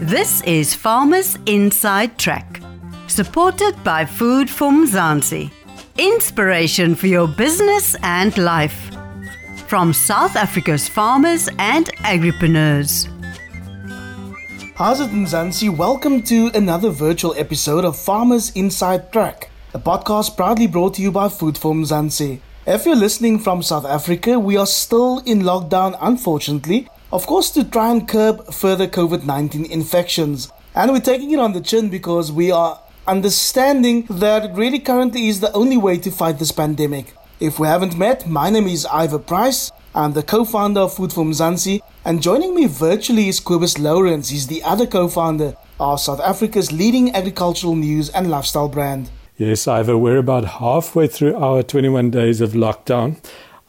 [0.00, 2.62] This is Farmers Inside Track,
[3.08, 5.50] supported by Food for Mzansi.
[5.98, 8.92] Inspiration for your business and life.
[9.66, 13.08] From South Africa's farmers and agripreneurs.
[14.62, 15.76] It, Mzansi?
[15.76, 21.10] Welcome to another virtual episode of Farmers Inside Track, a podcast proudly brought to you
[21.10, 22.38] by Food for Mzansi.
[22.68, 27.64] If you're listening from South Africa, we are still in lockdown, unfortunately, of course, to
[27.64, 30.52] try and curb further COVID 19 infections.
[30.74, 35.40] And we're taking it on the chin because we are understanding that really currently is
[35.40, 37.14] the only way to fight this pandemic.
[37.40, 39.72] If we haven't met, my name is Ivor Price.
[39.94, 44.30] I'm the co-founder of Food for Mzansi, and joining me virtually is Kobus Louwrens.
[44.30, 49.10] He's the other co-founder of South Africa's leading agricultural news and lifestyle brand.
[49.38, 53.16] Yes, Ivor, we're about halfway through our 21 days of lockdown.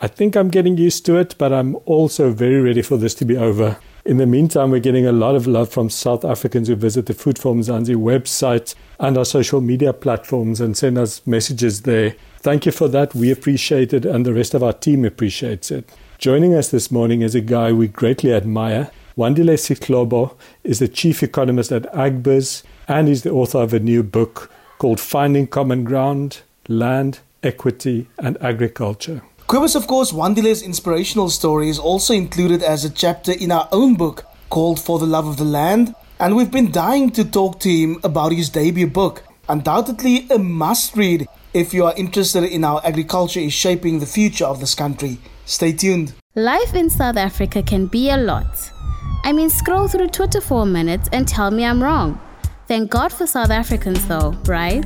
[0.01, 3.25] I think I'm getting used to it, but I'm also very ready for this to
[3.25, 3.77] be over.
[4.05, 7.13] In the meantime, we're getting a lot of love from South Africans who visit the
[7.13, 12.15] Food for Mzansi website and our social media platforms and send us messages there.
[12.37, 13.13] Thank you for that.
[13.13, 15.91] We appreciate it, and the rest of our team appreciates it.
[16.17, 18.91] Joining us this morning is a guy we greatly admire.
[19.17, 24.01] Wandile Sihlobo is the chief economist at Agbiz and he's the author of a new
[24.01, 29.21] book called Finding Common Ground Land, Equity, and Agriculture.
[29.49, 33.95] Kobus, of course, Wandile's inspirational story is also included as a chapter in our own
[33.95, 37.67] book called For the Love of the Land, and we've been dying to talk to
[37.67, 39.23] him about his debut book.
[39.49, 41.25] Undoubtedly a must read
[41.55, 45.17] if you are interested in how agriculture is shaping the future of this country.
[45.45, 46.13] Stay tuned.
[46.35, 48.71] Life in South Africa can be a lot.
[49.23, 52.21] I mean, scroll through Twitter for a minute and tell me I'm wrong.
[52.67, 54.85] Thank God for South Africans, though, right?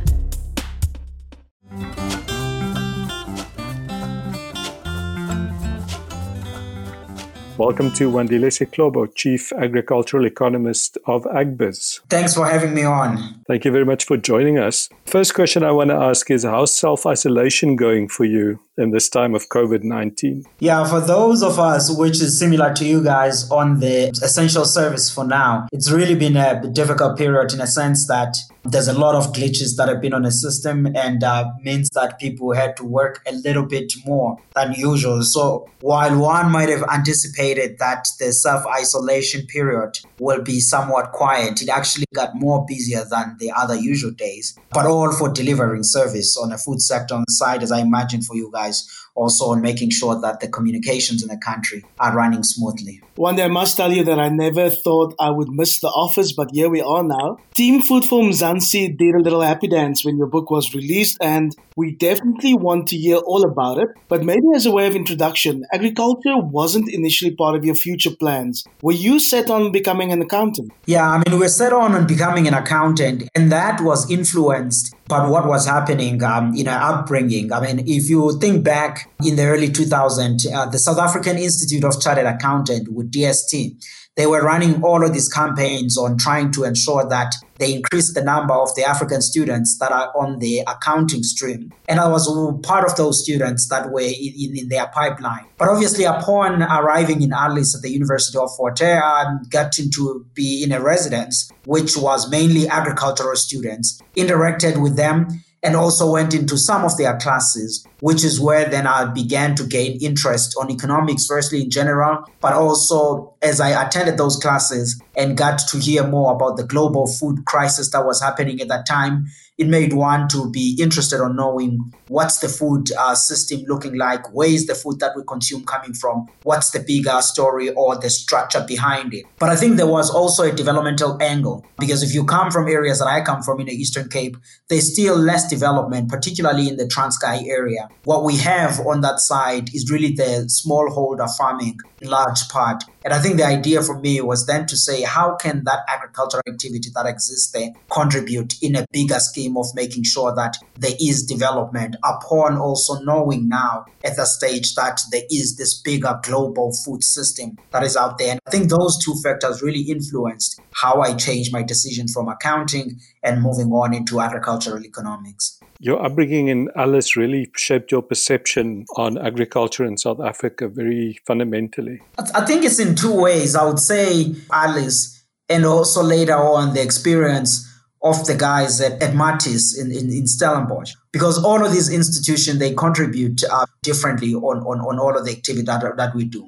[7.61, 11.99] Welcome to Wandile Sihlobo, Chief Agricultural Economist of Agbiz.
[12.09, 13.39] Thanks for having me on.
[13.47, 14.89] Thank you very much for joining us.
[15.05, 19.07] First question I want to ask is how's self isolation going for you in this
[19.09, 20.43] time of COVID 19?
[20.59, 25.09] Yeah, for those of us, which is similar to you guys on the essential service
[25.09, 29.15] for now, it's really been a difficult period in a sense that there's a lot
[29.15, 32.83] of glitches that have been on the system and uh, means that people had to
[32.83, 35.23] work a little bit more than usual.
[35.23, 41.61] So while one might have anticipated that the self isolation period will be somewhat quiet,
[41.61, 44.57] it actually got more busier than the other usual days.
[44.69, 48.21] But all for delivering service on the food sector on the side, as I imagine
[48.21, 48.70] for you guys
[49.15, 53.01] also on making sure that the communications in the country are running smoothly.
[53.15, 56.31] One day I must tell you that I never thought I would miss the office,
[56.33, 57.37] but here we are now.
[57.53, 61.55] Team Food for Mzansi did a little happy dance when your book was released, and
[61.75, 63.89] we definitely want to hear all about it.
[64.07, 68.63] But maybe as a way of introduction, agriculture wasn't initially part of your future plans.
[68.81, 70.71] Were you set on becoming an accountant?
[70.85, 75.45] Yeah, I mean, we're set on becoming an accountant, and that was influenced by what
[75.45, 77.51] was happening um, in our upbringing.
[77.51, 81.83] I mean, if you think back in the early 2000s, uh, the South African Institute
[81.83, 83.75] of Chartered Accountant with DST,
[84.17, 88.23] they were running all of these campaigns on trying to ensure that they increase the
[88.23, 91.71] number of the African students that are on the accounting stream.
[91.87, 92.27] And I was
[92.63, 95.45] part of those students that were in, in their pipeline.
[95.57, 100.25] But obviously, upon arriving in Alice at the University of Fort Hare, I got to
[100.33, 105.27] be in a residence, which was mainly agricultural students, interacted with them
[105.63, 109.63] and also went into some of their classes, which is where then I began to
[109.63, 115.37] gain interest on economics, firstly in general, but also as I attended those classes and
[115.37, 119.27] got to hear more about the global food crisis that was happening at that time
[119.61, 124.33] it made one to be interested on knowing what's the food uh, system looking like,
[124.33, 128.09] where is the food that we consume coming from, what's the bigger story or the
[128.09, 129.25] structure behind it.
[129.37, 132.97] But I think there was also a developmental angle because if you come from areas
[132.99, 134.35] that I come from in the Eastern Cape,
[134.67, 137.87] there's still less development, particularly in the Transkei area.
[138.05, 142.83] What we have on that side is really the smallholder farming in large part.
[143.03, 146.43] And I think the idea for me was then to say, how can that agricultural
[146.47, 151.23] activity that exists there contribute in a bigger scheme of making sure that there is
[151.23, 157.03] development upon also knowing now at the stage that there is this bigger global food
[157.03, 158.31] system that is out there.
[158.31, 162.99] And I think those two factors really influenced how I changed my decision from accounting
[163.23, 165.60] and moving on into agricultural economics.
[165.81, 171.99] Your upbringing in Alice really shaped your perception on agriculture in South Africa very fundamentally?
[172.35, 173.55] I think it's in two ways.
[173.55, 177.67] I would say Alice and also later on the experience
[178.03, 180.93] of the guys at, at Maties in, in, in Stellenbosch.
[181.11, 185.31] Because all of these institutions, they contribute uh, differently on, on, on all of the
[185.31, 186.47] activity that, that we do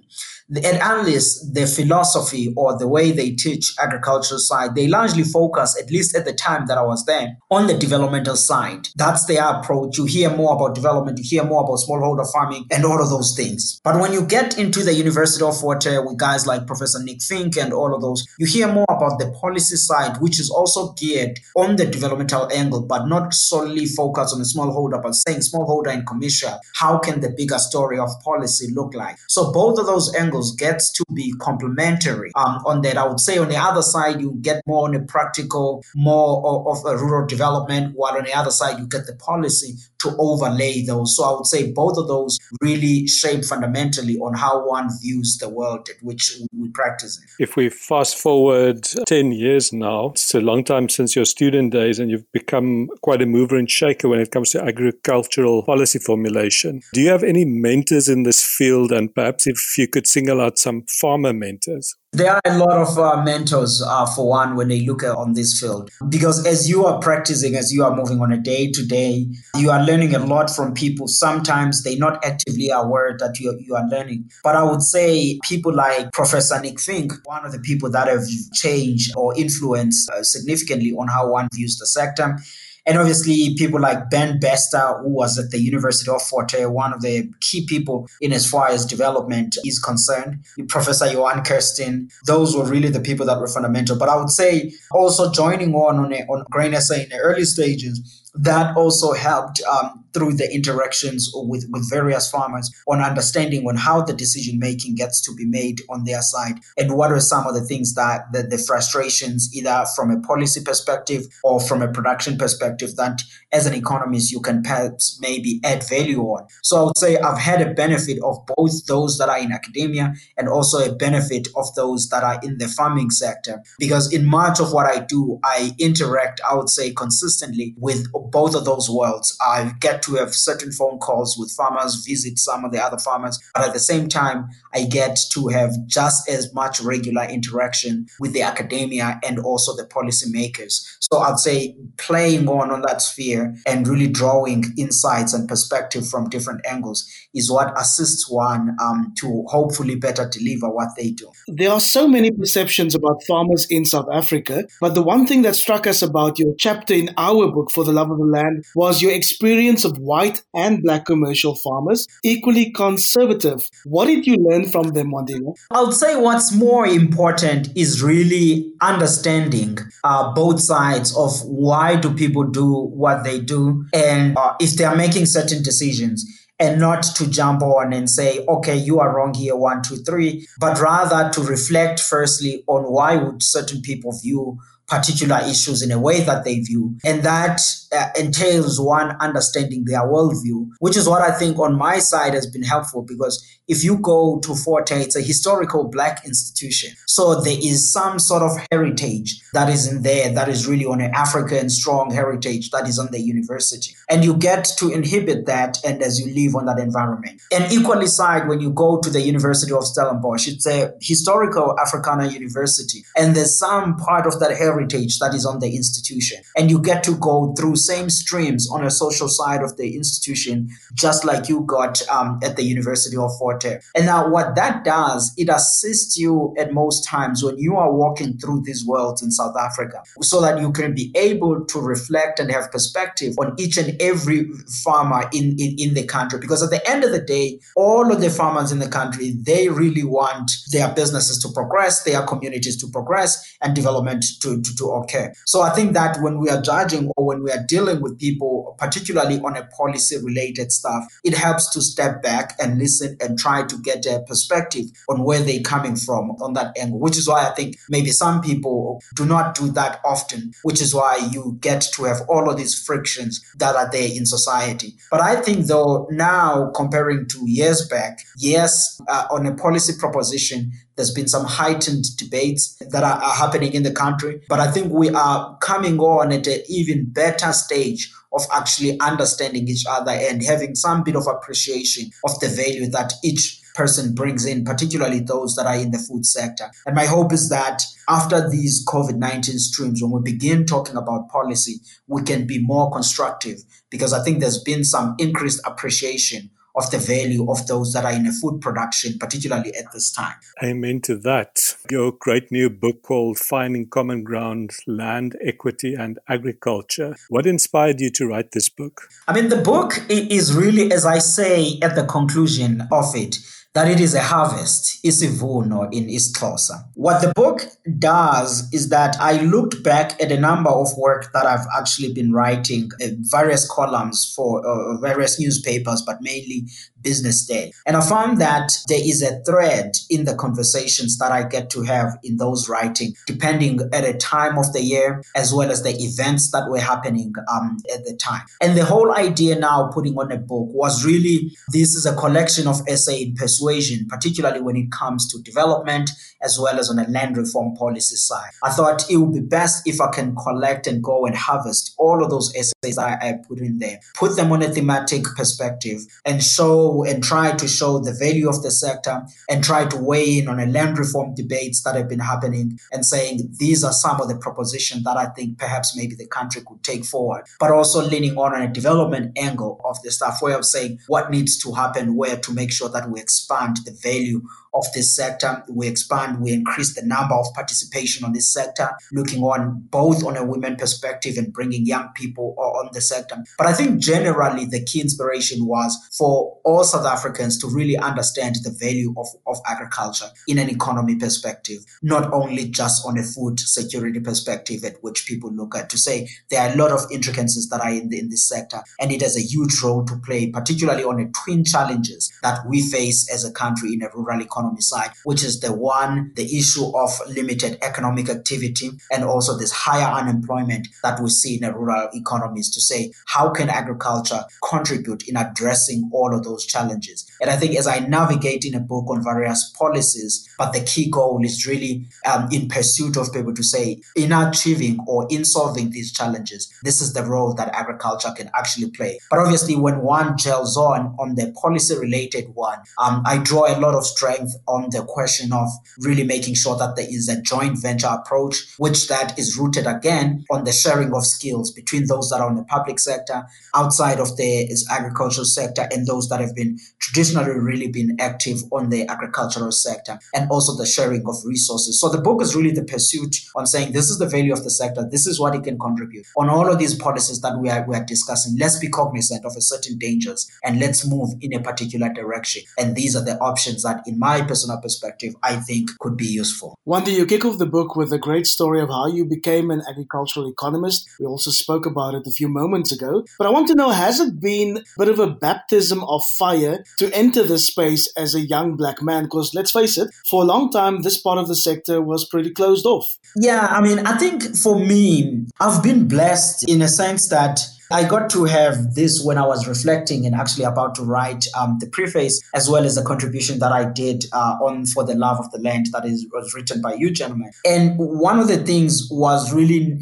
[0.58, 5.90] at Alice, the philosophy or the way they teach agricultural side, they largely focus, at
[5.90, 8.88] least at the time that I was there, on the developmental side.
[8.96, 9.98] That's their approach.
[9.98, 13.36] You hear more about development, you hear more about smallholder farming and all of those
[13.36, 13.80] things.
[13.84, 17.58] But when you get into the University of Hare with guys like Professor Nick Vink
[17.58, 21.40] and all of those, you hear more about the policy side, which is also geared
[21.56, 26.06] on the developmental angle, but not solely focused on the smallholder, but saying smallholder and
[26.06, 26.60] commercial.
[26.76, 29.18] How can the bigger story of policy look like?
[29.28, 32.98] So both of those angles gets to be complementary um, on that.
[32.98, 36.78] I would say on the other side, you get more on the practical, more of,
[36.78, 40.84] of a rural development, while on the other side, you get the policy to overlay
[40.84, 41.16] those.
[41.16, 45.50] So I would say both of those really shape fundamentally on how one views the
[45.50, 47.20] world at which we practice.
[47.40, 52.00] If we fast forward 10 years now, it's a long time since your student days
[52.00, 56.82] and you've become quite a mover and shaker when it comes to agricultural policy formulation.
[56.94, 58.92] Do you have any mentors in this field?
[58.92, 61.96] And perhaps if you could single out some former mentors?
[62.12, 65.34] There are a lot of uh, mentors, uh, for one, when they look at, on
[65.34, 65.90] this field.
[66.10, 69.26] Because as you are practicing, as you are moving on a day to day,
[69.56, 71.08] you are learning a lot from people.
[71.08, 74.30] Sometimes they're not actively aware that you, you are learning.
[74.44, 78.26] But I would say people like Professor Nick Vink, one of the people that have
[78.54, 82.38] changed or influenced uh, significantly on how one views the sector.
[82.86, 87.02] And obviously, people like Ben Bester, who was at the University of Fort one of
[87.02, 90.44] the key people in as far as development is concerned.
[90.68, 93.98] Professor Johan Kirsten, those were really the people that were fundamental.
[93.98, 97.46] But I would say also joining on on, a, on Grain SA in the early
[97.46, 103.76] stages, that also helped um, through the interactions with, with various farmers on understanding on
[103.76, 107.48] how the decision making gets to be made on their side and what are some
[107.48, 111.92] of the things that the, the frustrations either from a policy perspective or from a
[111.92, 113.22] production perspective that
[113.52, 116.46] as an economist you can perhaps maybe add value on.
[116.62, 120.14] So i would say i've had a benefit of both those that are in academia
[120.38, 124.60] and also a benefit of those that are in the farming sector because in much
[124.60, 129.38] of what i do i interact i would say consistently with both of those worlds.
[129.42, 133.40] I get to have certain phone calls with farmers, visit some of the other farmers.
[133.54, 138.34] But at the same time, I get to have just as much regular interaction with
[138.34, 140.98] the academia and also the policymakers.
[141.00, 146.30] So I'd say playing on on that sphere and really drawing insights and perspective from
[146.30, 151.30] different angles is what assists one um, to hopefully better deliver what they do.
[151.48, 155.56] There are so many perceptions about farmers in South Africa, but the one thing that
[155.56, 159.02] struck us about your chapter in our book, For the Love of the Land, was
[159.02, 163.62] your experience of white and black commercial farmers, equally conservative.
[163.86, 165.56] What did you learn from them, Mondina?
[165.72, 172.14] I would say what's more important is really understanding uh, both sides of why do
[172.14, 176.26] people do what they do and uh, if they are making certain decisions
[176.60, 180.48] and not to jump on and say, okay, you are wrong here, one, two, three,
[180.60, 184.58] but rather to reflect firstly on why would certain people view
[184.94, 186.96] particular issues in a way that they view.
[187.04, 187.62] And that
[187.96, 192.48] uh, entails one understanding their worldview, which is what I think on my side has
[192.48, 196.92] been helpful because if you go to Fort Hare, it's a historical black institution.
[197.08, 201.00] So there is some sort of heritage that is in there that is really on
[201.00, 203.96] an African strong heritage that is on the university.
[204.10, 207.42] And you get to inhibit that and as you live on that environment.
[207.52, 212.28] And equally side, when you go to the University of Stellenbosch, it's a historical Africana
[212.28, 213.06] university.
[213.16, 216.42] And there's some part of that heritage that is on the institution.
[216.58, 220.70] And you get to go through same streams on a social side of the institution,
[220.94, 223.82] just like you got um, at the University of Fort Hare.
[223.96, 228.38] And now what that does, it assists you at most times when you are walking
[228.38, 232.50] through these worlds in South Africa so that you can be able to reflect and
[232.52, 234.50] have perspective on each and every
[234.84, 236.40] farmer in, in, in the country.
[236.40, 239.70] Because at the end of the day, all of the farmers in the country, they
[239.70, 244.86] really want their businesses to progress, their communities to progress, and development to, to, to
[244.86, 245.32] occur.
[245.46, 248.76] So I think that when we are judging or when we are dealing with people,
[248.78, 253.58] particularly on a policy related stuff, it helps to step back and listen and try
[253.72, 257.40] to get a perspective on where they're coming from on that angle, which is why
[257.50, 261.82] I think maybe some people do not do that often, which is why you get
[261.96, 264.90] to have all of these frictions that are there in society.
[265.12, 270.72] But I think, though, now comparing to years back, yes, uh, on a policy proposition,
[270.96, 274.42] There's been some heightened debates that are, are happening in the country.
[274.48, 279.68] But I think we are coming on at an even better stage of actually understanding
[279.68, 284.46] each other and having some bit of appreciation of the value that each person brings
[284.46, 286.70] in, particularly those that are in the food sector.
[286.86, 291.30] And my hope is that after these COVID 19 streams, when we begin talking about
[291.30, 293.60] policy, we can be more constructive
[293.90, 298.12] because I think there's been some increased appreciation of the value of those that are
[298.12, 300.36] in a food production, particularly at this time.
[300.64, 301.76] Amen to that.
[301.90, 307.16] Your great new book called Finding Common Ground Land, Equity and Agriculture.
[307.30, 309.10] What inspired you to write this book?
[309.28, 313.38] I mean, the book is really, as I say at the conclusion of it,
[313.74, 316.84] that it is a harvest, isivuno in isiXhosa.
[316.94, 317.66] What the book
[317.98, 322.32] does is that I looked back at a number of work that I've actually been
[322.32, 326.68] writing, uh, various columns for uh, various newspapers, but mainly
[327.04, 327.74] Business Day.
[327.86, 331.84] And I found that there is a thread in the conversations that I get to
[331.84, 335.96] have in those writing, depending at a time of the year, as well as the
[335.96, 338.44] events that were happening um, at the time.
[338.62, 342.68] And the whole idea now putting on a book was really this is a collection
[342.68, 346.10] of essay in persuasion, particularly when it comes to development
[346.42, 348.52] as well as on a land reform policy side.
[348.64, 352.24] I thought it would be best if I can collect and go and harvest all
[352.24, 356.44] of those essays I, I put in there, put them on a thematic perspective, and
[356.44, 360.48] show and try to show the value of the sector and try to weigh in
[360.48, 364.28] on a land reform debates that have been happening and saying these are some of
[364.28, 368.38] the propositions that I think perhaps maybe the country could take forward, but also leaning
[368.38, 372.38] on a development angle of the stuff way of saying what needs to happen where
[372.38, 374.42] to make sure that we expand the value
[374.74, 375.64] of this sector.
[375.70, 380.38] We expand, we increase the number of participation on this sector, looking on both on
[380.38, 383.44] a women perspective and bringing young people on the sector.
[383.58, 388.56] But I think generally the key inspiration was for all South Africans to really understand
[388.64, 393.60] the value of, of agriculture in an economy perspective, not only just on a food
[393.60, 397.70] security perspective at which people look at to say there are a lot of intricacies
[397.70, 400.50] that are in, the, in this sector and it has a huge role to play,
[400.50, 404.63] particularly on the twin challenges that we face as a country in a rural economy
[404.64, 409.72] economy side, which is the one, the issue of limited economic activity and also this
[409.72, 415.38] higher unemployment that we see in rural economies to say, how can agriculture contribute in
[415.38, 417.30] addressing all of those challenges?
[417.42, 421.10] And I think as I navigate in a book on various policies, but the key
[421.10, 425.90] goal is really um, in pursuit of people to say, in achieving or in solving
[425.90, 429.20] these challenges, this is the role that agriculture can actually play.
[429.30, 433.80] But obviously, when one gels on on the policy related one, um, I draw a
[433.80, 435.70] lot of strength on the question of
[436.00, 440.44] really making sure that there is a joint venture approach, which that is rooted again
[440.52, 443.44] on the sharing of skills between those that are in the public sector,
[443.76, 448.90] outside of the agricultural sector, and those that have been traditionally really been active on
[448.90, 452.00] the agricultural sector, and also the sharing of resources.
[452.00, 454.70] So the book is really the pursuit on saying this is the value of the
[454.70, 456.26] sector, this is what it can contribute.
[456.38, 459.56] On all of these policies that we are, we are discussing, let's be cognizant of
[459.56, 462.64] a certain dangers and let's move in a particular direction.
[462.78, 466.78] And these are the options that, in my personal perspective, I think could be useful.
[466.86, 469.82] Wanda, you kick off the book with a great story of how you became an
[469.90, 471.10] agricultural economist.
[471.20, 473.26] We also spoke about it a few moments ago.
[473.38, 476.84] But I want to know has it been a bit of a baptism of fire
[476.98, 479.24] to enter this space as a young black man?
[479.24, 482.52] Because let's face it, for a long time, this part of the sector was pretty
[482.52, 483.18] closed off.
[483.36, 487.60] Yeah, I mean, I think for me, I've been blessed in a sense that
[487.92, 491.78] I got to have this when I was reflecting and actually about to write um,
[491.80, 495.40] the preface, as well as the contribution that I did uh, on For the Love
[495.40, 497.52] of the Land that is was written by you gentlemen.
[497.66, 499.98] And one of the things was really,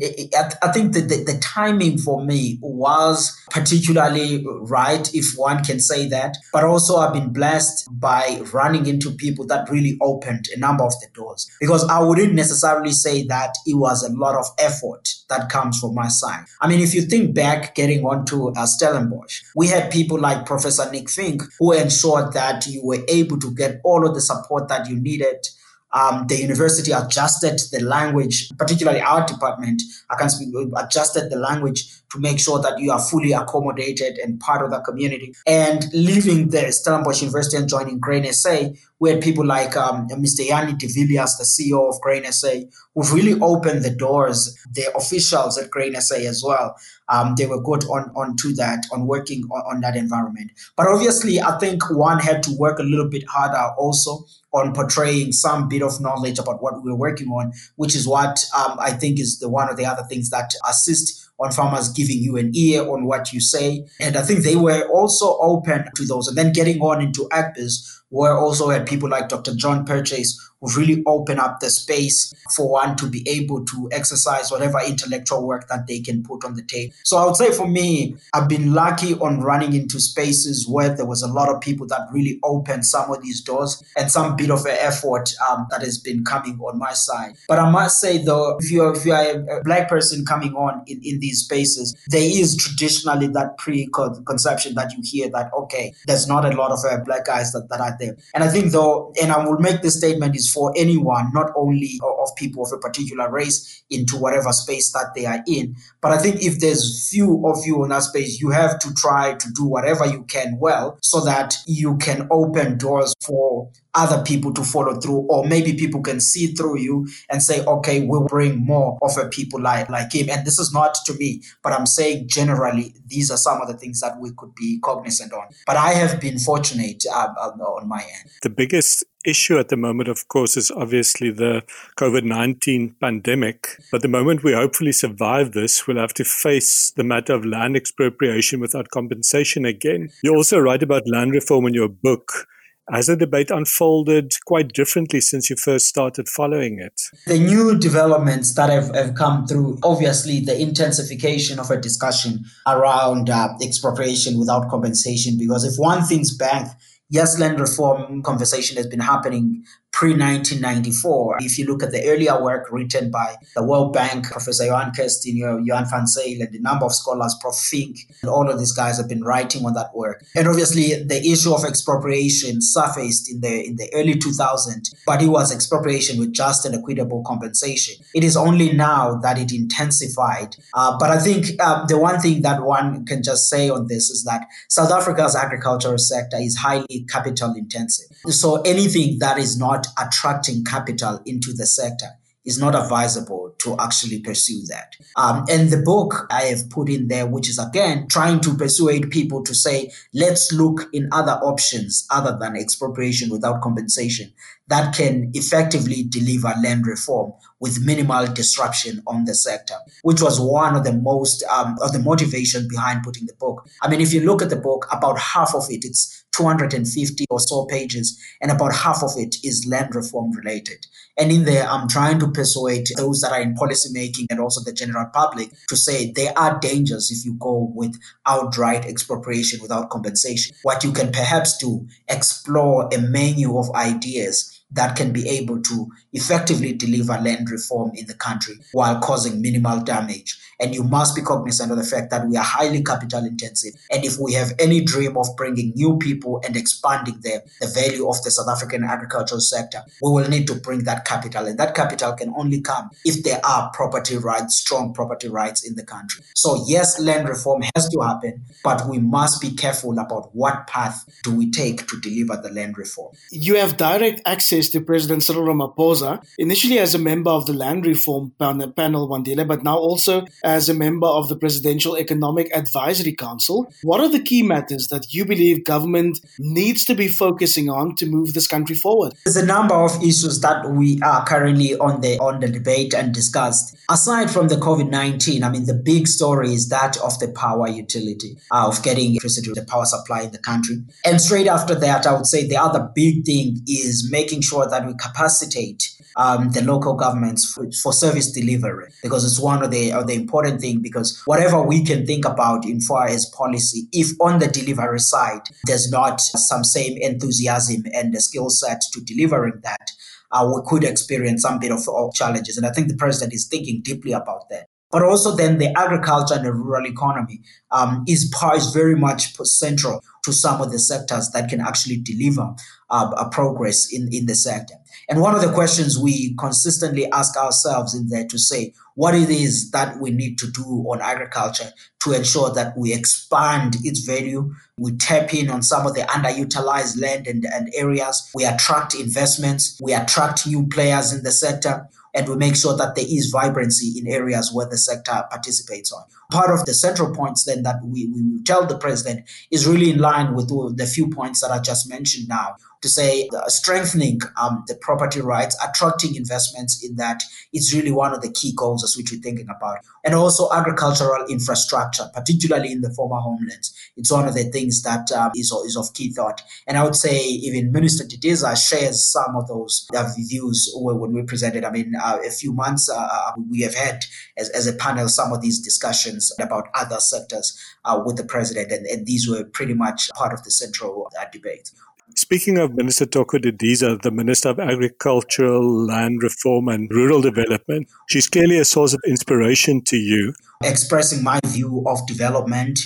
[0.62, 6.08] I think that the, the timing for me was particularly right, if one can say
[6.10, 6.38] that.
[6.54, 10.94] But also, I've been blessed by running into people that really opened a number of
[11.02, 11.50] the doors.
[11.60, 15.96] Because I wouldn't necessarily say that it was a lot of effort that comes from
[15.96, 16.46] my side.
[16.62, 20.90] I mean, if you think back, getting onto uh, Stellenbosch, we had people like Professor
[20.92, 24.88] Nick Vink who ensured that you were able to get all of the support that
[24.88, 25.48] you needed
[25.94, 32.01] um, the university adjusted the language, particularly our department, I can speak, adjusted the language
[32.12, 35.34] to make sure that you are fully accommodated and part of the community.
[35.48, 40.46] And leaving the Stellenbosch University and joining Grain SA, we had people like um, Mr.
[40.48, 42.52] Jannie de Villiers, the CEO of Grain SA,
[42.94, 46.76] who've really opened the doors, the officials at Grain SA as well.
[47.10, 50.52] Um, they were good on, on to that, on working on, on that environment.
[50.78, 55.32] But obviously, I think one had to work a little bit harder also on portraying
[55.32, 59.20] some bit of knowledge about what we're working on, which is what um, I think
[59.20, 62.82] is the one of the other things that assist on farmers giving you an ear
[62.84, 63.86] on what you say.
[64.00, 66.28] And I think they were also open to those.
[66.28, 69.56] And then getting on into AgBiz, where also had people like Dr.
[69.56, 74.80] John Purchase really open up the space for one to be able to exercise whatever
[74.86, 76.94] intellectual work that they can put on the table.
[77.04, 81.06] So I would say for me, I've been lucky on running into spaces where there
[81.06, 84.52] was a lot of people that really opened some of these doors and some bit
[84.52, 87.36] of an effort um, that has been coming on my side.
[87.48, 90.84] But I must say though, if you're if you are a black person coming on
[90.88, 96.28] in, in these spaces, there is traditionally that preconception that you hear that okay, there's
[96.28, 98.16] not a lot of uh, black guys that, that are there.
[98.34, 102.00] And I think though, and I will make this statement is for anyone, not only
[102.04, 105.76] of people of a particular race into whatever space that they are in.
[106.02, 109.34] But I think if there's few of you in that space, you have to try
[109.36, 114.54] to do whatever you can well so that you can open doors for other people
[114.54, 118.66] to follow through, or maybe people can see through you and say, okay, we'll bring
[118.66, 120.30] more of a people like, like him.
[120.30, 123.76] And this is not to me, but I'm saying generally, these are some of the
[123.76, 125.48] things that we could be cognizant on.
[125.66, 128.32] But I have been fortunate uh, on my end.
[128.42, 131.64] The biggest issue at the moment, of course, is obviously the
[131.98, 133.78] COVID 19 pandemic.
[133.92, 137.76] But the moment we hopefully survive this, we'll have to face the matter of land
[137.76, 140.10] expropriation without compensation again.
[140.24, 142.48] You also write about land reform in your book.
[142.92, 147.02] Has the debate unfolded quite differently since you first started following it?
[147.26, 153.30] The new developments that have, have come through, obviously, the intensification of a discussion around
[153.30, 156.78] uh, expropriation without compensation, because if one thing's back,
[157.10, 161.38] yes, land reform conversation has been happening pre 1994.
[161.42, 165.38] If you look at the earlier work written by the World Bank, Professor Johan Kirsten,
[165.38, 167.56] Johan van Zyl, and a number of scholars, Prof.
[167.56, 170.24] Vink, and all of these guys have been writing on that work.
[170.36, 175.28] And obviously, the issue of expropriation surfaced in the in the early 2000s, but it
[175.28, 178.04] was expropriation with just and equitable compensation.
[178.14, 180.56] It is only now that it intensified.
[180.74, 184.10] Uh, but I think uh, the one thing that one can just say on this
[184.10, 188.08] is that South Africa's agricultural sector is highly capital intensive.
[188.30, 192.08] So anything that is not attracting capital into the sector
[192.44, 194.96] is not advisable to actually pursue that.
[195.16, 199.12] Um, and the book I have put in there, which is again trying to persuade
[199.12, 204.34] people to say, let's look in other options other than expropriation without compensation
[204.72, 210.76] that can effectively deliver land reform with minimal disruption on the sector, which was one
[210.76, 213.68] of the most um, of the motivation behind putting the book.
[213.82, 217.40] I mean, if you look at the book, about half of it, it's 250 or
[217.40, 220.86] so pages, and about half of it is land reform related.
[221.18, 224.74] And in there, I'm trying to persuade those that are in policymaking and also the
[224.74, 230.56] general public to say there are dangers if you go with outright expropriation without compensation.
[230.64, 235.88] What you can perhaps do, explore a menu of ideas that can be able to
[236.14, 240.40] effectively deliver land reform in the country while causing minimal damage.
[240.60, 243.74] And you must be cognizant of the fact that we are highly capital intensive.
[243.92, 248.08] And if we have any dream of bringing new people and expanding the, the value
[248.08, 251.48] of the South African agricultural sector, we will need to bring that capital.
[251.48, 255.76] And that capital can only come if there are property rights, strong property rights in
[255.76, 256.24] the country.
[256.36, 261.06] So, yes, land reform has to happen, but we must be careful about what path
[261.24, 263.16] do we take to deliver the land reform.
[263.32, 267.86] You have direct access to President Cyril Ramaphosa, initially as a member of the land
[267.86, 273.72] reform panel, Wandile, but now also as a member of the Presidential Economic Advisory Council.
[273.84, 278.06] What are the key matters that you believe government needs to be focusing on to
[278.06, 279.14] move this country forward?
[279.26, 283.14] There's a number of issues that we are currently on the on the debate and
[283.14, 283.76] discussed.
[283.90, 288.38] Aside from the COVID-19, I mean the big story is that of the power utility,
[288.52, 290.78] uh, of getting electricity the power supply in the country.
[291.06, 294.86] And straight after that, I would say the other big thing is making sure that
[294.86, 299.92] we capacitate um, the local governments for, for, service delivery because it's one of the
[299.94, 304.10] of the important thing because whatever we can think about in far as policy if
[304.20, 309.60] on the delivery side there's not some same enthusiasm and the skill set to delivering
[309.64, 309.92] that
[310.32, 312.58] uh, we could experience some bit of, of challenges.
[312.58, 314.68] And i think the president is thinking deeply about that.
[314.92, 320.04] But also then the agriculture and the rural economy um, is, is very much central
[320.26, 322.54] to some of the sectors that can actually deliver
[322.92, 324.76] uh, progress in, in the sector.
[325.10, 329.30] And one of the questions we consistently ask ourselves in there to say what it
[329.30, 331.72] is that we need to do on agriculture
[332.04, 337.00] to ensure that we expand its value, we tap in on some of the underutilized
[337.00, 342.28] land and, and areas, we attract investments, we attract new players in the sector, and
[342.28, 346.04] we make sure that there is vibrancy in areas where the sector participates on.
[346.32, 350.00] Part of the central points then that we, we tell the president is really in
[350.00, 354.64] line with the few points that I just mentioned now, to say uh, strengthening um,
[354.68, 357.22] the property rights, attracting investments in that
[357.54, 359.80] is really one of the key goals as which we're thinking about.
[360.04, 363.74] And also agricultural infrastructure, particularly in the former homelands.
[363.96, 366.42] It's one of the things that um, is is of key thought.
[366.68, 371.24] And I would say even Minister Didiza shares some of those uh, views when we
[371.24, 371.64] presented.
[371.64, 374.00] I mean, uh, a few months uh, uh, we have had
[374.38, 378.72] as, as a panel some of these discussions about other sectors uh, with the president,
[378.72, 381.72] and, and, these were pretty much part of the central uh, debate.
[382.16, 388.28] Speaking of Minister Thoko Didiza, the Minister of Agricultural, Land Reform and Rural Development, she's
[388.28, 390.34] clearly a source of inspiration to you.
[390.64, 392.80] Expressing my view of development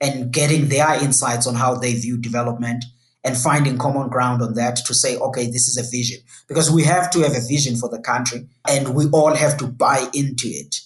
[0.00, 2.84] and getting their insights on how they view development
[3.24, 6.18] and finding common ground on that to say, okay, this is a vision.
[6.46, 9.66] Because we have to have a vision for the country and we all have to
[9.66, 10.80] buy into it.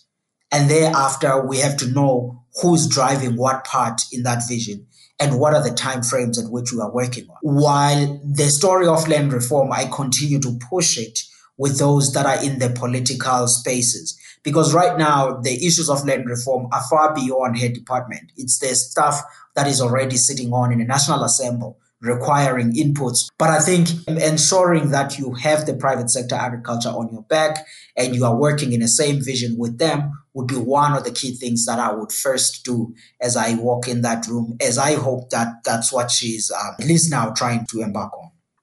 [0.53, 4.87] And thereafter, we have to know who's driving what part in that vision
[5.21, 7.37] and what are the time frames at which we are working on.
[7.43, 11.21] While the story of land reform, I continue to push it
[11.59, 14.19] with those that are in the political spaces.
[14.43, 18.33] Because right now, the issues of land reform are far beyond her department.
[18.39, 19.21] It's the stuff
[19.55, 23.31] that is already sitting on in the National Assembly requiring inputs.
[23.39, 28.15] But I think ensuring that you have the private sector agriculture on your back and
[28.15, 31.35] you are working in the same vision with them would be one of the key
[31.35, 35.31] things that I would first do as I walk in that room, as I hope
[35.31, 38.20] that that's what she's um, at least now trying to embark on.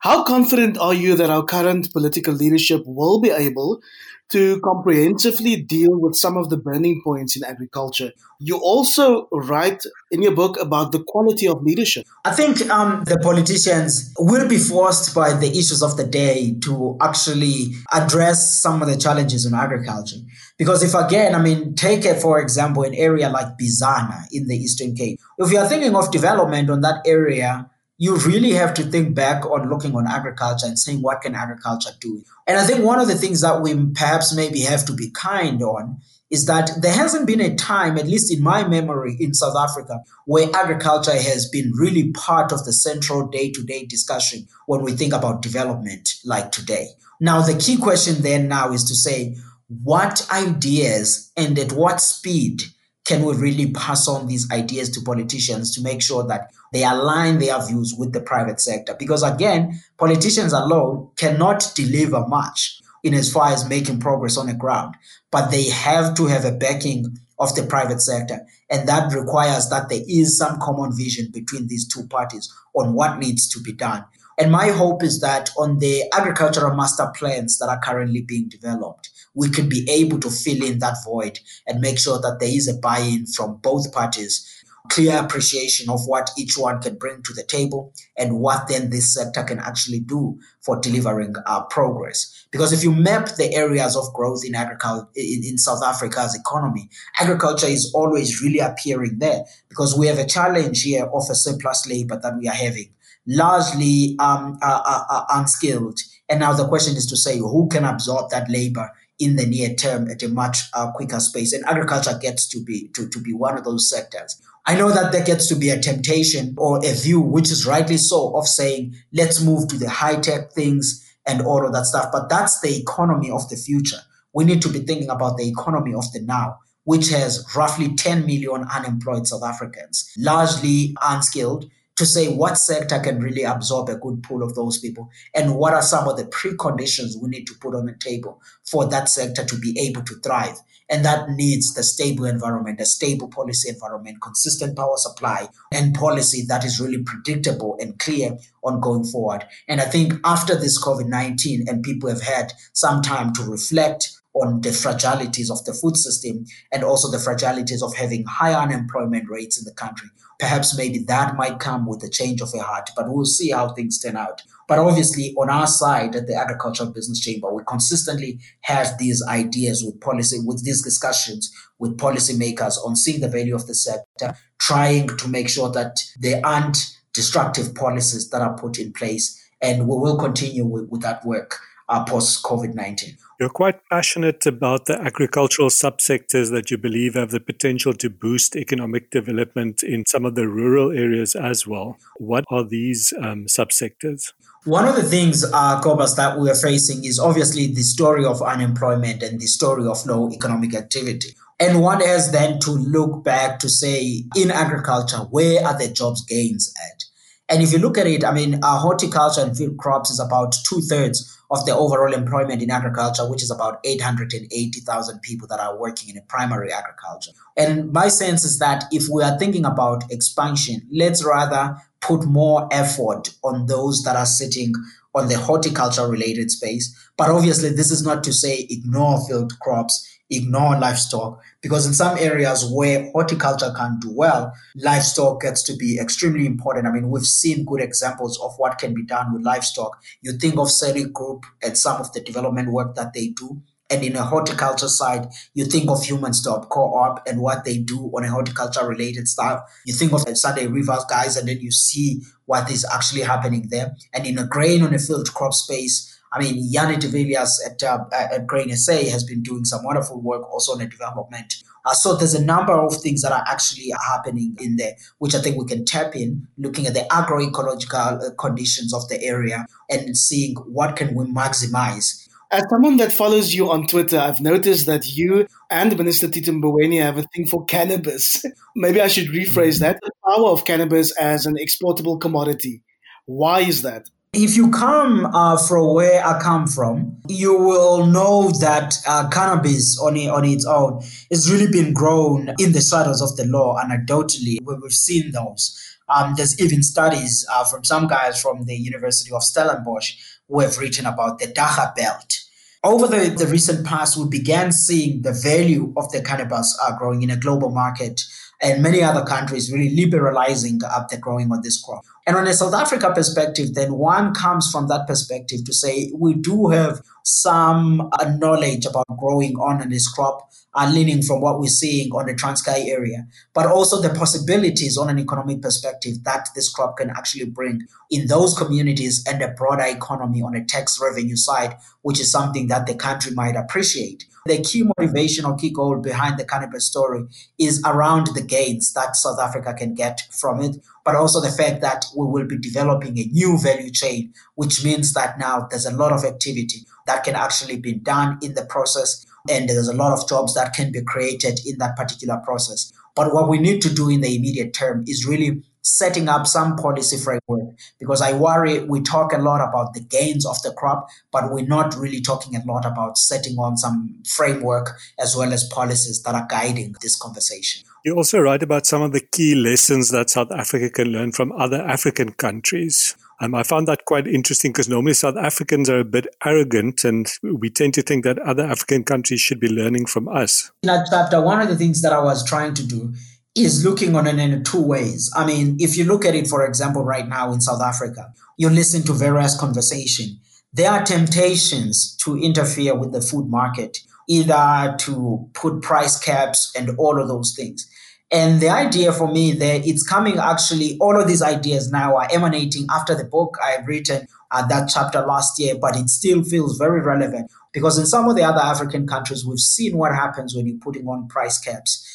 [0.07, 3.81] How confident are you that our current political leadership will be able
[4.29, 8.13] to comprehensively deal with some of the burning points in agriculture.
[8.39, 12.05] You also write in your book about the quality of leadership.
[12.23, 16.95] I think um, the politicians will be forced by the issues of the day to
[17.01, 20.19] actually address some of the challenges in agriculture.
[20.57, 24.55] Because if again, I mean, take it for example, an area like Bizana in the
[24.55, 25.19] Eastern Cape.
[25.37, 29.45] If you are thinking of development on that area, you really have to think back
[29.45, 32.23] on looking on agriculture and saying what can agriculture do.
[32.45, 35.61] And i think one of the things that we perhaps maybe have to be kind
[35.61, 39.55] on is that there hasn't been a time at least in my memory in south
[39.57, 45.13] africa where agriculture has been really part of the central day-to-day discussion when we think
[45.13, 46.87] about development like today.
[47.19, 49.35] Now the key question then now is to say
[49.83, 52.63] what ideas and at what speed
[53.07, 57.39] can we really pass on these ideas to politicians to make sure that they align
[57.39, 58.95] their views with the private sector?
[58.99, 64.53] Because again, politicians alone cannot deliver much in as far as making progress on the
[64.53, 64.95] ground,
[65.31, 68.45] but they have to have a backing of the private sector.
[68.69, 73.19] And that requires that there is some common vision between these two parties on what
[73.19, 74.03] needs to be done.
[74.37, 79.09] And my hope is that on the agricultural master plans that are currently being developed,
[79.37, 82.67] we could be able to fill in that void and make sure that there is
[82.67, 84.43] a buy in from both parties,
[84.89, 89.13] clear appreciation of what each one can bring to the table and what then this
[89.13, 92.47] sector can actually do for delivering uh, progress.
[92.51, 96.89] Because if you map the areas of growth in agriculture in, in South Africa's economy,
[97.19, 101.85] agriculture is always really appearing there because we have a challenge here of a surplus
[101.87, 102.91] labor that we are having,
[103.27, 105.99] largely um, uh, uh, uh unskilled.
[106.27, 109.73] And now the question is to say who can absorb that labor in the near
[109.73, 111.53] term at a much uh, quicker space.
[111.53, 114.41] And agriculture gets to be to, to be one of those sectors.
[114.65, 117.97] I know that there gets to be a temptation or a view, which is rightly
[117.97, 122.09] so, of saying, let's move to the high tech things and all of that stuff.
[122.11, 123.99] But that's the economy of the future.
[124.33, 128.25] We need to be thinking about the economy of the now, which has roughly 10
[128.25, 134.23] million unemployed South Africans, largely unskilled, to say what sector can really absorb a good
[134.23, 137.75] pool of those people and what are some of the preconditions we need to put
[137.75, 140.57] on the table for that sector to be able to thrive.
[140.89, 146.45] And that needs the stable environment, a stable policy environment, consistent power supply, and policy
[146.47, 149.45] that is really predictable and clear on going forward.
[149.67, 154.16] And I think after this COVID 19 and people have had some time to reflect
[154.43, 159.29] on the fragilities of the food system and also the fragilities of having high unemployment
[159.29, 160.09] rates in the country.
[160.39, 163.69] Perhaps maybe that might come with a change of a heart, but we'll see how
[163.69, 164.41] things turn out.
[164.67, 169.83] But obviously, on our side at the Agricultural Business Chamber, we consistently have these ideas
[169.83, 175.07] with policy, with these discussions with policymakers on seeing the value of the sector, trying
[175.07, 176.77] to make sure that there aren't
[177.13, 179.41] destructive policies that are put in place.
[179.61, 181.57] And we will continue with, with that work
[181.89, 183.17] uh, post COVID 19.
[183.39, 188.55] You're quite passionate about the agricultural subsectors that you believe have the potential to boost
[188.55, 191.97] economic development in some of the rural areas as well.
[192.17, 194.33] What are these um, subsectors?
[194.65, 199.21] One of the things, uh, that we are facing is obviously the story of unemployment
[199.21, 201.35] and the story of low economic activity.
[201.59, 206.25] And one has then to look back to say, in agriculture, where are the jobs
[206.25, 207.03] gains at?
[207.49, 210.55] And if you look at it, I mean, uh, horticulture and field crops is about
[210.67, 215.77] two thirds of the overall employment in agriculture, which is about 880,000 people that are
[215.77, 217.31] working in primary agriculture.
[217.55, 222.67] And my sense is that if we are thinking about expansion, let's rather put more
[222.71, 224.73] effort on those that are sitting
[225.15, 226.93] on the horticulture related space.
[227.17, 232.17] But obviously, this is not to say ignore field crops ignore livestock because in some
[232.17, 236.87] areas where horticulture can do well, livestock gets to be extremely important.
[236.87, 239.97] I mean, we've seen good examples of what can be done with livestock.
[240.21, 243.61] You think of Seri Group and some of the development work that they do.
[243.89, 248.25] And in a horticulture side, you think of Humansdorp Co-op and what they do on
[248.25, 249.61] a horticulture related stuff.
[249.85, 253.95] You think of Sunday Rivers guys, and then you see what is actually happening there.
[254.13, 257.81] And in a grain on a field crop space, I mean, Jannie de Villiers at,
[257.83, 261.53] uh, at Grain SA has been doing some wonderful work also on the development.
[261.85, 265.39] Uh, so there's a number of things that are actually happening in there, which I
[265.39, 270.17] think we can tap in, looking at the agroecological uh, conditions of the area and
[270.17, 272.27] seeing what can we maximize.
[272.51, 277.01] As someone that follows you on Twitter, I've noticed that you and Minister Tito Mboweni
[277.01, 278.43] have a thing for cannabis.
[278.75, 279.99] Maybe I should rephrase that.
[280.01, 282.83] The power of cannabis as an exportable commodity.
[283.25, 284.09] Why is that?
[284.33, 289.97] If you come uh, from where I come from, you will know that uh, cannabis
[289.99, 293.77] on, it, on its own has really been grown in the shadows of the law,
[293.81, 295.81] anecdotally, we've seen those.
[296.09, 300.15] Um, there's even studies uh, from some guys from the University of Stellenbosch
[300.47, 302.37] who have written about the Dagga belt.
[302.83, 307.21] Over the, the recent past, we began seeing the value of the cannabis uh, growing
[307.23, 308.21] in a global market
[308.61, 312.03] and many other countries really liberalizing up the growing of this crop.
[312.25, 316.33] And on a South Africa perspective, then one comes from that perspective to say we
[316.33, 321.67] do have some uh, knowledge about growing on this crop, uh, leaning from what we're
[321.67, 326.69] seeing on the Transkei area, but also the possibilities on an economic perspective that this
[326.69, 331.35] crop can actually bring in those communities and the broader economy on a tax revenue
[331.35, 334.25] side, which is something that the country might appreciate.
[334.47, 337.25] The key motivation or key goal behind the cannabis story
[337.59, 341.81] is around the gains that South Africa can get from it, but also the fact
[341.81, 345.95] that we will be developing a new value chain, which means that now there's a
[345.95, 349.25] lot of activity that can actually be done in the process.
[349.49, 352.91] And there's a lot of jobs that can be created in that particular process.
[353.15, 356.75] But what we need to do in the immediate term is really setting up some
[356.75, 361.07] policy framework because I worry we talk a lot about the gains of the crop,
[361.31, 365.63] but we're not really talking a lot about setting on some framework as well as
[365.65, 367.83] policies that are guiding this conversation.
[368.03, 371.51] You also write about some of the key lessons that South Africa can learn from
[371.53, 373.15] other African countries.
[373.39, 377.27] Um, I found that quite interesting because normally South Africans are a bit arrogant and
[377.43, 380.71] we tend to think that other African countries should be learning from us.
[380.83, 383.13] In that chapter, one of the things that I was trying to do
[383.57, 385.31] is looking on it in two ways.
[385.35, 388.69] I mean, if you look at it, for example, right now in South Africa, you
[388.69, 390.39] listen to various conversation.
[390.73, 393.97] There are temptations to interfere with the food market,
[394.29, 397.89] either to put price caps and all of those things.
[398.29, 402.27] And the idea for me there, it's coming actually, all of these ideas now are
[402.31, 406.77] emanating after the book I've written uh, that chapter last year, but it still feels
[406.77, 410.67] very relevant because in some of the other African countries, we've seen what happens when
[410.67, 412.06] you're putting on price caps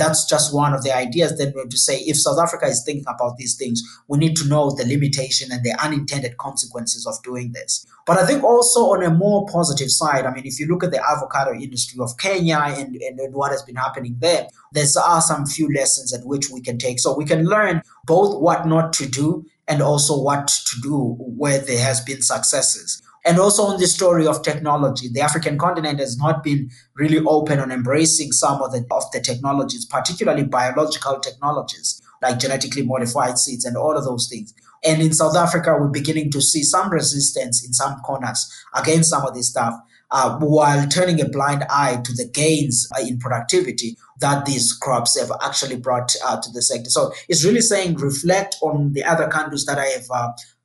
[0.00, 3.04] that's just one of the ideas that we're to say if South Africa is thinking
[3.06, 7.52] about these things, we need to know the limitation and the unintended consequences of doing
[7.52, 7.86] this.
[8.06, 10.90] But I think also on a more positive side, I mean, if you look at
[10.90, 15.20] the avocado industry of Kenya and, and, and what has been happening there, there are
[15.20, 16.98] some few lessons at which we can take.
[16.98, 21.58] So we can learn both what not to do and also what to do where
[21.58, 23.00] there has been successes.
[23.24, 27.58] And also on the story of technology, the African continent has not been really open
[27.58, 33.64] on embracing some of the of the technologies, particularly biological technologies like genetically modified seeds
[33.64, 34.54] and all of those things.
[34.84, 39.26] And in South Africa, we're beginning to see some resistance in some corners against some
[39.26, 39.74] of this stuff,
[40.10, 45.18] uh, while turning a blind eye to the gains uh, in productivity that these crops
[45.18, 46.90] have actually brought uh, to the sector.
[46.90, 50.06] So it's really saying reflect on the other countries that I have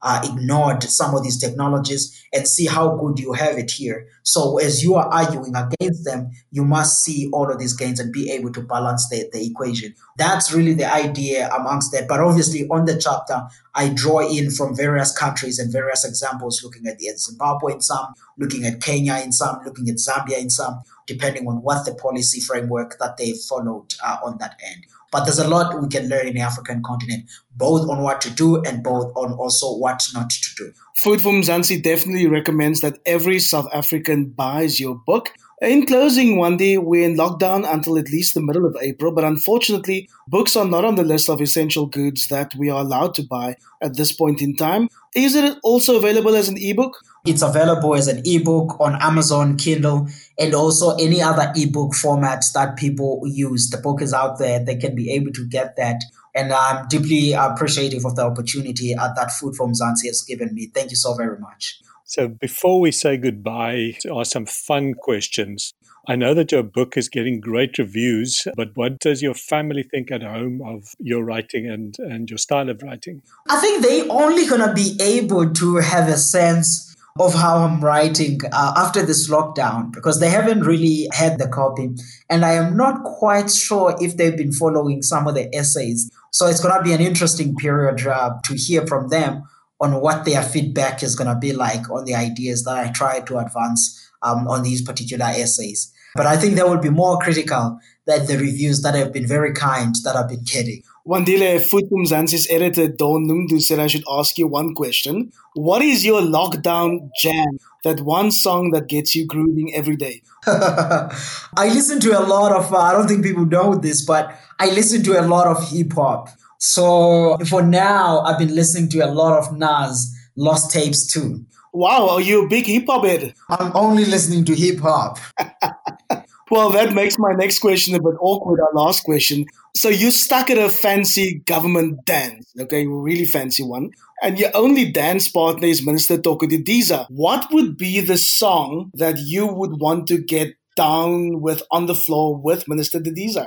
[0.05, 4.07] uh, ignored some of these technologies and see how good you have it here.
[4.25, 8.11] So as you are arguing against them, you must see all of these gains and
[8.11, 9.93] be able to balance the, the equation.
[10.17, 12.07] That's really the idea amongst that.
[12.07, 13.43] But obviously on the chapter,
[13.75, 18.15] I draw in from various countries and various examples, looking at the Zimbabwe in some,
[18.39, 22.41] looking at Kenya in some, looking at Zambia in some, depending on what the policy
[22.41, 24.85] framework that they followed uh, on that end.
[25.11, 28.29] But there's a lot we can learn in the African continent, both on what to
[28.29, 30.73] do and both on also what not to do.
[31.03, 35.33] Food for Mzansi definitely recommends that every South African buys your book.
[35.61, 39.23] In closing, one day we're in lockdown until at least the middle of April, but
[39.23, 43.23] unfortunately, books are not on the list of essential goods that we are allowed to
[43.23, 44.89] buy at this point in time.
[45.15, 46.97] Is it also available as an ebook?
[47.25, 52.75] It's available as an ebook on Amazon, Kindle, and also any other ebook formats that
[52.75, 53.69] people use.
[53.69, 56.01] The book is out there, they can be able to get that.
[56.35, 60.69] And I'm deeply appreciative of the opportunity uh, that Food for Mzansi has given me.
[60.73, 61.79] Thank you so very much.
[62.07, 65.73] So before we say goodbye, are some fun questions.
[66.07, 70.11] I know that your book is getting great reviews, but what does your family think
[70.11, 73.23] at home of your writing and, and your style of writing?
[73.49, 78.39] I think they only gonna be able to have a sense of how I'm writing
[78.51, 81.89] uh, after this lockdown because they haven't really had the copy.
[82.29, 86.11] And I am not quite sure if they've been following some of the essays.
[86.31, 89.43] So it's going to be an interesting period uh, to hear from them
[89.81, 93.19] on what their feedback is going to be like on the ideas that I try
[93.19, 95.91] to advance um, on these particular essays.
[96.15, 99.53] But I think they will be more critical than the reviews that have been very
[99.53, 100.81] kind that I've been getting.
[101.05, 105.31] Wandile Food Mzansi's editor Dawn Noemdoe said I should ask you one question.
[105.53, 107.59] What is your lockdown jam?
[107.83, 110.23] That one song that gets you grooving every day?
[110.47, 114.71] I listen to a lot of, uh, I don't think people know this, but I
[114.71, 116.29] listen to a lot of hip hop.
[116.65, 121.45] So for now, I've been listening to a lot of Nas Lost Tapes too.
[121.73, 123.35] Wow, are you a big hip hop head?
[123.49, 125.19] I'm only listening to hip hop.
[126.49, 128.59] well, that makes my next question a bit awkward.
[128.61, 129.45] Our last question.
[129.75, 133.91] So you stuck at a fancy government dance, okay, really fancy one,
[134.23, 137.05] and your only dance partner is Minister Thoko Didiza.
[137.09, 141.95] What would be the song that you would want to get down with on the
[141.95, 143.45] floor with Minister Didiza?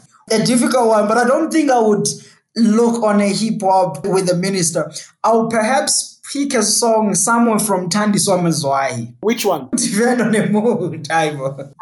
[0.30, 2.06] a difficult one, but I don't think I would
[2.56, 4.92] look on a hip hop with the minister.
[5.22, 9.14] I'll perhaps pick a song somewhere from Thandiswa Mazwai.
[9.20, 9.68] Which one?
[9.76, 11.72] Depend on the mood, Ivo.